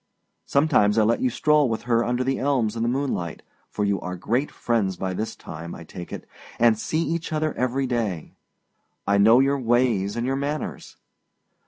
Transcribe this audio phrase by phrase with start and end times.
[0.47, 4.01] Sometimes I let you stroll with her under the elms in the moonlight, for you
[4.01, 6.27] are great friends by this time, I take it,
[6.57, 8.33] and see each other every day.
[9.05, 10.97] I know your ways and your manners!